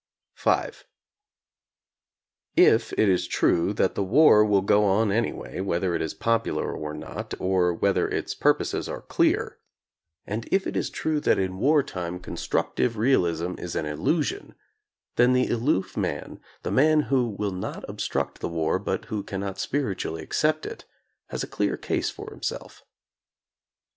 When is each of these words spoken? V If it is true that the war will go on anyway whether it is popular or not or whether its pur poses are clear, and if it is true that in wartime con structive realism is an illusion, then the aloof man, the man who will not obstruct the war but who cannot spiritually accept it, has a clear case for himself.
V 0.35 0.49
If 2.55 2.91
it 2.93 3.07
is 3.07 3.27
true 3.27 3.71
that 3.73 3.93
the 3.93 4.01
war 4.03 4.43
will 4.43 4.63
go 4.63 4.83
on 4.83 5.11
anyway 5.11 5.59
whether 5.59 5.93
it 5.93 6.01
is 6.01 6.15
popular 6.15 6.73
or 6.73 6.95
not 6.95 7.35
or 7.39 7.71
whether 7.71 8.09
its 8.09 8.33
pur 8.33 8.55
poses 8.55 8.89
are 8.89 9.01
clear, 9.03 9.59
and 10.25 10.47
if 10.51 10.65
it 10.65 10.75
is 10.75 10.89
true 10.89 11.19
that 11.19 11.37
in 11.37 11.59
wartime 11.59 12.19
con 12.19 12.35
structive 12.35 12.95
realism 12.95 13.53
is 13.59 13.75
an 13.75 13.85
illusion, 13.85 14.55
then 15.17 15.33
the 15.33 15.49
aloof 15.49 15.95
man, 15.95 16.39
the 16.63 16.71
man 16.71 17.01
who 17.01 17.29
will 17.29 17.51
not 17.53 17.87
obstruct 17.87 18.39
the 18.39 18.49
war 18.49 18.79
but 18.79 19.05
who 19.05 19.21
cannot 19.21 19.59
spiritually 19.59 20.23
accept 20.23 20.65
it, 20.65 20.83
has 21.27 21.43
a 21.43 21.47
clear 21.47 21.77
case 21.77 22.09
for 22.09 22.31
himself. 22.31 22.83